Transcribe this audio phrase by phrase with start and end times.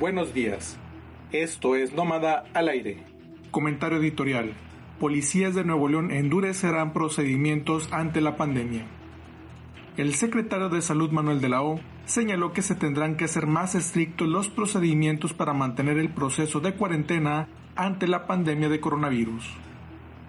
[0.00, 0.78] Buenos días.
[1.30, 3.04] Esto es Nómada al aire.
[3.50, 4.54] Comentario editorial.
[4.98, 8.86] Policías de Nuevo León endurecerán procedimientos ante la pandemia.
[9.98, 13.74] El secretario de Salud Manuel de la O señaló que se tendrán que hacer más
[13.74, 19.46] estrictos los procedimientos para mantener el proceso de cuarentena ante la pandemia de coronavirus.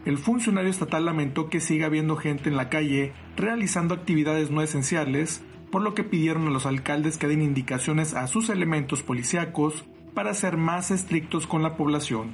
[0.03, 5.43] El funcionario estatal lamentó que siga habiendo gente en la calle realizando actividades no esenciales
[5.71, 10.33] por lo que pidieron a los alcaldes que den indicaciones a sus elementos policíacos para
[10.33, 12.31] ser más estrictos con la población.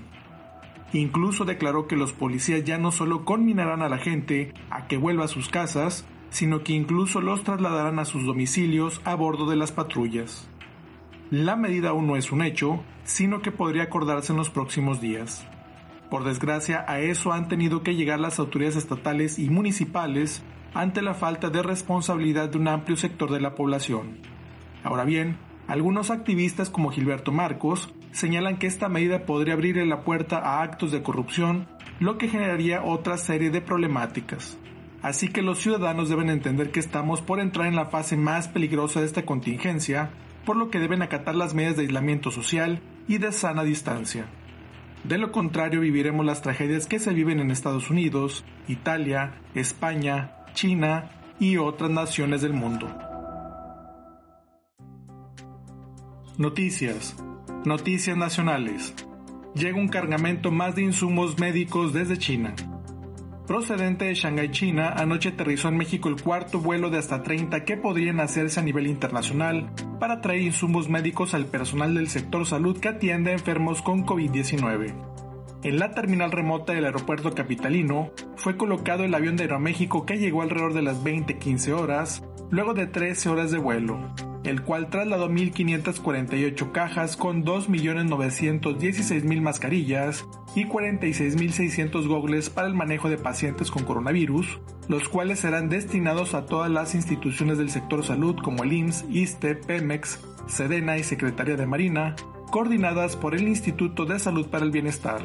[0.93, 5.25] Incluso declaró que los policías ya no solo conminarán a la gente a que vuelva
[5.25, 9.71] a sus casas, sino que incluso los trasladarán a sus domicilios a bordo de las
[9.71, 10.47] patrullas.
[11.31, 15.47] La medida aún no es un hecho, sino que podría acordarse en los próximos días.
[16.11, 20.43] Por desgracia, a eso han tenido que llegar las autoridades estatales y municipales
[20.73, 24.17] ante la falta de responsabilidad de un amplio sector de la población.
[24.83, 30.37] Ahora bien, algunos activistas como Gilberto Marcos señalan que esta medida podría abrirle la puerta
[30.37, 31.67] a actos de corrupción,
[31.99, 34.57] lo que generaría otra serie de problemáticas.
[35.01, 38.99] Así que los ciudadanos deben entender que estamos por entrar en la fase más peligrosa
[38.99, 40.11] de esta contingencia,
[40.45, 44.27] por lo que deben acatar las medidas de aislamiento social y de sana distancia.
[45.03, 51.11] De lo contrario, viviremos las tragedias que se viven en Estados Unidos, Italia, España, China
[51.39, 52.87] y otras naciones del mundo.
[56.37, 57.17] Noticias.
[57.65, 58.93] Noticias nacionales.
[59.55, 62.55] Llega un cargamento más de insumos médicos desde China.
[63.45, 67.75] Procedente de Shanghái, China, anoche aterrizó en México el cuarto vuelo de hasta 30 que
[67.75, 69.69] podrían hacerse a nivel internacional
[70.03, 74.93] para traer insumos médicos al personal del sector salud que atiende a enfermos con COVID-19.
[75.63, 80.41] En la terminal remota del aeropuerto capitalino fue colocado el avión de Aeroméxico que llegó
[80.41, 82.21] alrededor de las 20-15 horas,
[82.51, 83.97] luego de 13 horas de vuelo,
[84.43, 93.17] el cual trasladó 1.548 cajas con 2.916.000 mascarillas y 46.600 gogles para el manejo de
[93.17, 98.63] pacientes con coronavirus, los cuales serán destinados a todas las instituciones del sector salud como
[98.63, 102.15] el IMSS, ISTE, PEMEX, SEDENA y Secretaría de Marina,
[102.51, 105.21] coordinadas por el Instituto de Salud para el Bienestar.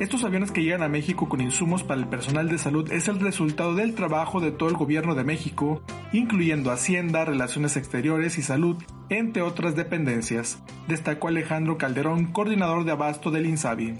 [0.00, 3.20] Estos aviones que llegan a México con insumos para el personal de salud es el
[3.20, 5.82] resultado del trabajo de todo el gobierno de México,
[6.12, 13.30] incluyendo Hacienda, Relaciones Exteriores y Salud, entre otras dependencias, destacó Alejandro Calderón, coordinador de abasto
[13.30, 13.94] del INSABI.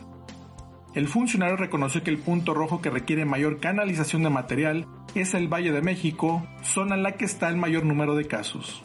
[0.94, 5.46] El funcionario reconoció que el punto rojo que requiere mayor canalización de material es el
[5.46, 8.84] Valle de México, zona en la que está el mayor número de casos.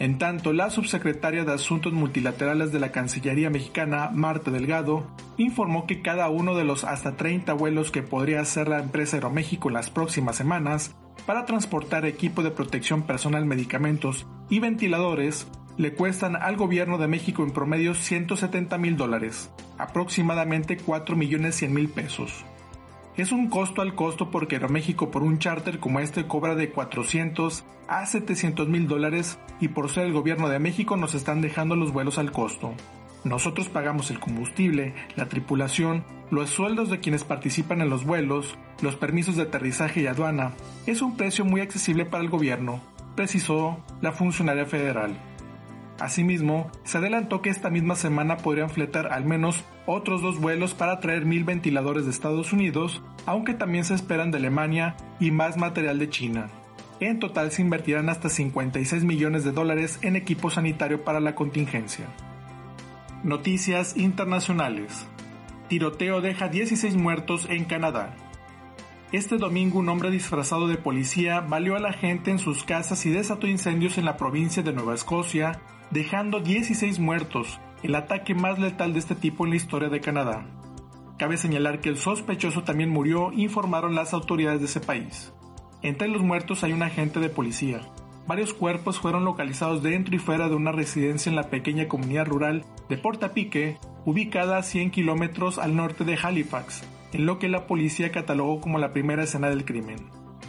[0.00, 5.06] En tanto, la subsecretaria de Asuntos Multilaterales de la Cancillería mexicana, Marta Delgado,
[5.36, 9.68] informó que cada uno de los hasta 30 vuelos que podría hacer la empresa Aeroméxico
[9.68, 10.94] en las próximas semanas
[11.26, 15.46] para transportar equipo de protección personal, medicamentos y ventiladores
[15.76, 21.72] le cuestan al gobierno de México en promedio 170 mil dólares, aproximadamente 4 millones 100
[21.72, 22.44] mil pesos.
[23.16, 27.64] Es un costo al costo porque Aeroméxico por un charter como este cobra de 400
[27.86, 31.92] a 700 mil dólares y por ser el gobierno de México nos están dejando los
[31.92, 32.74] vuelos al costo.
[33.22, 38.96] Nosotros pagamos el combustible, la tripulación, los sueldos de quienes participan en los vuelos, los
[38.96, 40.52] permisos de aterrizaje y aduana.
[40.86, 42.82] Es un precio muy accesible para el gobierno,
[43.14, 45.16] precisó la funcionaria federal.
[46.00, 51.00] Asimismo, se adelantó que esta misma semana podrían fletar al menos otros dos vuelos para
[51.00, 55.98] traer mil ventiladores de Estados Unidos, aunque también se esperan de Alemania y más material
[55.98, 56.48] de China.
[57.00, 62.06] En total se invertirán hasta 56 millones de dólares en equipo sanitario para la contingencia.
[63.22, 65.06] Noticias internacionales.
[65.68, 68.14] Tiroteo deja 16 muertos en Canadá.
[69.12, 73.10] Este domingo un hombre disfrazado de policía valió a la gente en sus casas y
[73.10, 75.60] desató incendios en la provincia de Nueva Escocia,
[75.90, 80.46] dejando 16 muertos, el ataque más letal de este tipo en la historia de Canadá.
[81.18, 85.34] Cabe señalar que el sospechoso también murió, informaron las autoridades de ese país.
[85.82, 87.82] Entre los muertos hay un agente de policía.
[88.26, 92.64] Varios cuerpos fueron localizados dentro y fuera de una residencia en la pequeña comunidad rural
[92.88, 93.76] de Portapique,
[94.06, 98.78] ubicada a 100 kilómetros al norte de Halifax, en lo que la policía catalogó como
[98.78, 99.98] la primera escena del crimen.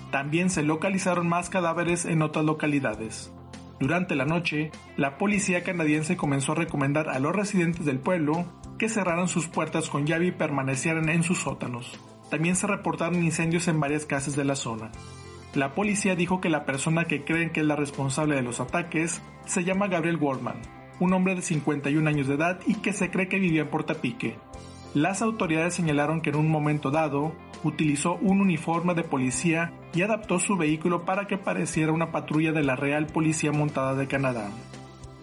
[0.09, 3.34] También se localizaron más cadáveres en otras localidades.
[3.79, 8.45] Durante la noche, la policía canadiense comenzó a recomendar a los residentes del pueblo
[8.79, 11.99] que cerraran sus puertas con llave y permanecieran en sus sótanos.
[12.29, 14.91] También se reportaron incendios en varias casas de la zona.
[15.53, 19.21] La policía dijo que la persona que creen que es la responsable de los ataques
[19.45, 20.61] se llama Gabriel Waldman,
[20.99, 24.37] un hombre de 51 años de edad y que se cree que vivía en Portapique.
[24.95, 27.33] Las autoridades señalaron que en un momento dado
[27.65, 32.63] utilizó un uniforme de policía y adaptó su vehículo para que pareciera una patrulla de
[32.63, 34.49] la Real Policía Montada de Canadá.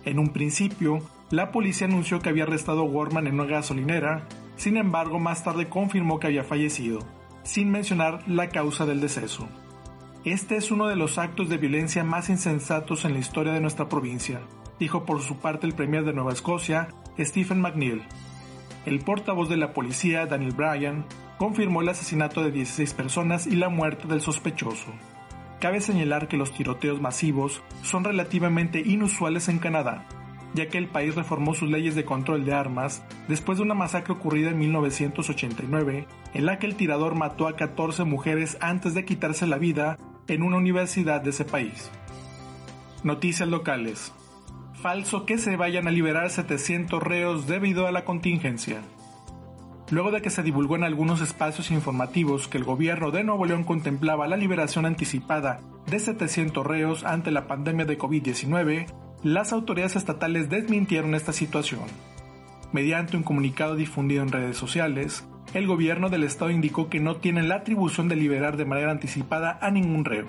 [0.05, 0.99] En un principio,
[1.31, 5.71] la policía anunció que había arrestado a Worman en una gasolinera, sin embargo más tarde
[5.71, 6.99] confirmó que había fallecido,
[7.43, 9.49] sin mencionar la causa del deceso.
[10.27, 13.89] Este es uno de los actos de violencia más insensatos en la historia de nuestra
[13.89, 14.43] provincia,
[14.79, 18.03] dijo por su parte el premier de Nueva Escocia, Stephen McNeil.
[18.85, 21.05] El portavoz de la policía, Daniel Bryan,
[21.39, 24.93] confirmó el asesinato de 16 personas y la muerte del sospechoso.
[25.61, 30.09] Cabe señalar que los tiroteos masivos son relativamente inusuales en Canadá,
[30.55, 34.15] ya que el país reformó sus leyes de control de armas después de una masacre
[34.15, 39.47] ocurrida en 1989, en la que el tirador mató a 14 mujeres antes de quitarse
[39.47, 39.97] la vida
[40.27, 41.91] en una universidad de ese país.
[43.05, 44.13] Noticias locales.
[44.83, 48.83] Falso que se vayan a liberar 700 reos debido a la contingencia.
[49.91, 53.63] Luego de que se divulgó en algunos espacios informativos que el gobierno de Nuevo León
[53.63, 58.87] contemplaba la liberación anticipada de 700 reos ante la pandemia de COVID-19,
[59.23, 61.85] las autoridades estatales desmintieron esta situación.
[62.73, 65.25] Mediante un comunicado difundido en redes sociales,
[65.55, 69.61] el gobierno del estado indicó que no tienen la atribución de liberar de manera anticipada
[69.63, 70.27] a ningún reo.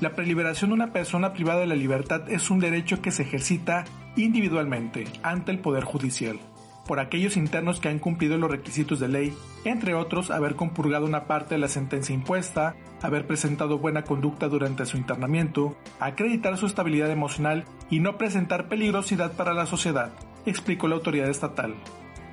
[0.00, 3.84] La preliberación de una persona privada de la libertad es un derecho que se ejercita
[4.16, 6.38] individualmente ante el Poder Judicial
[6.90, 9.32] por aquellos internos que han cumplido los requisitos de ley,
[9.64, 14.84] entre otros haber compurgado una parte de la sentencia impuesta, haber presentado buena conducta durante
[14.86, 20.10] su internamiento, acreditar su estabilidad emocional y no presentar peligrosidad para la sociedad,
[20.46, 21.76] explicó la autoridad estatal.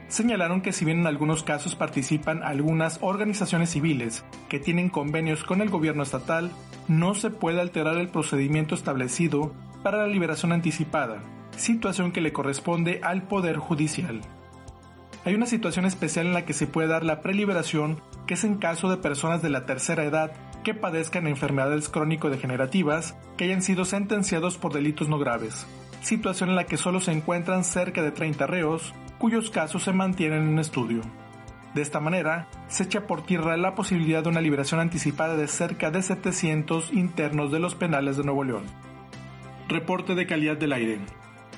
[0.07, 5.62] Señalaron que si bien en algunos casos participan algunas organizaciones civiles que tienen convenios con
[5.62, 6.51] el gobierno estatal,
[6.88, 11.21] no se puede alterar el procedimiento establecido para la liberación anticipada,
[11.57, 14.21] situación que le corresponde al Poder Judicial.
[15.25, 18.56] Hay una situación especial en la que se puede dar la preliberación, que es en
[18.56, 20.31] caso de personas de la tercera edad
[20.63, 25.68] que padezcan enfermedades crónico-degenerativas que hayan sido sentenciados por delitos no graves,
[26.01, 28.94] situación en la que solo se encuentran cerca de 30 reos,
[29.27, 31.01] cuyos casos se mantienen en estudio.
[31.74, 35.91] De esta manera, se echa por tierra la posibilidad de una liberación anticipada de cerca
[35.91, 38.63] de 700 internos de los penales de Nuevo León.
[39.68, 41.00] Reporte de calidad del aire.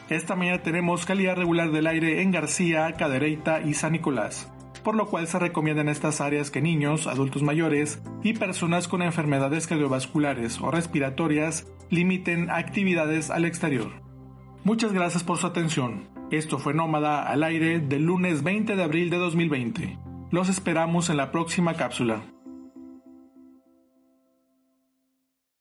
[0.10, 4.51] Esta mañana tenemos calidad regular del aire en García, Cadereyta y San Nicolás,
[4.83, 9.04] por lo cual se recomienda en estas áreas que niños, adultos mayores y personas con
[9.04, 13.92] enfermedades cardiovasculares o respiratorias limiten actividades al exterior.
[14.63, 16.19] Muchas gracias por su atención.
[16.31, 19.98] Esto fue Nómada al aire del lunes 20 de abril de 2020.
[20.30, 22.22] Los esperamos en la próxima cápsula.